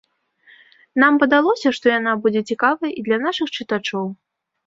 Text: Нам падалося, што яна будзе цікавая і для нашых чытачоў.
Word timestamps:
Нам 1.03 1.13
падалося, 1.23 1.67
што 1.79 1.85
яна 1.99 2.15
будзе 2.25 2.41
цікавая 2.53 2.91
і 3.01 3.05
для 3.09 3.17
нашых 3.27 3.47
чытачоў. 3.59 4.05